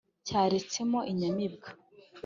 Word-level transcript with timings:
Cyaretsemo 0.27 0.99
inyamibwa 1.11 1.69